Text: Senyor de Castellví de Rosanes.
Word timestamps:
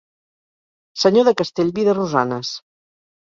Senyor 1.01 1.27
de 1.31 1.33
Castellví 1.41 1.85
de 1.91 1.95
Rosanes. 1.99 2.55